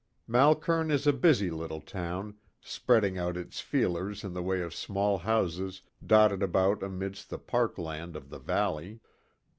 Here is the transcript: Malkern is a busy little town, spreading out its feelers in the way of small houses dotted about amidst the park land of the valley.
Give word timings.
Malkern 0.25 0.89
is 0.89 1.05
a 1.05 1.13
busy 1.13 1.51
little 1.51 1.79
town, 1.79 2.33
spreading 2.59 3.19
out 3.19 3.37
its 3.37 3.59
feelers 3.59 4.23
in 4.23 4.33
the 4.33 4.41
way 4.41 4.61
of 4.61 4.73
small 4.73 5.19
houses 5.19 5.83
dotted 6.03 6.41
about 6.41 6.81
amidst 6.81 7.29
the 7.29 7.37
park 7.37 7.77
land 7.77 8.15
of 8.15 8.31
the 8.31 8.39
valley. 8.39 8.99